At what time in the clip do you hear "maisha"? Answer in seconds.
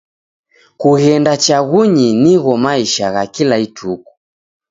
2.63-3.05